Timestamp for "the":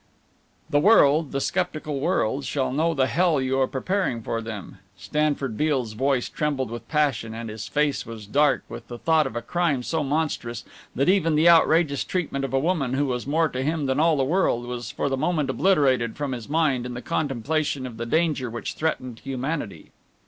0.71-0.79, 1.31-1.39, 2.95-3.05, 8.87-8.97, 11.35-11.47, 14.17-14.23, 15.07-15.15, 16.95-17.01, 17.97-18.07